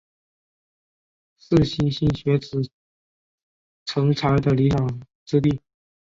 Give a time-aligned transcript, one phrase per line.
[1.37, 2.67] 是莘莘学子
[3.85, 5.61] 成才的理想之地。